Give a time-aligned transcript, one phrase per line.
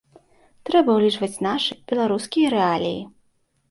[0.69, 3.01] Трэба ўлічваць нашы, беларускія рэаліі.